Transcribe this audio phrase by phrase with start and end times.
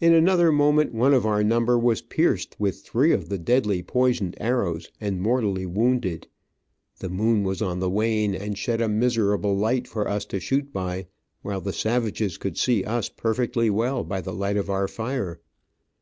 [0.00, 4.34] In another moment one of our number was pierced with three of the deadly poisoned
[4.40, 6.28] arrows, and mortally wounded.
[7.00, 10.72] The moon was on the wane, and shed a miserable light for us to shoot
[10.72, 11.08] by,
[11.42, 15.40] while the savages could see us perfectly well by the light of our fire.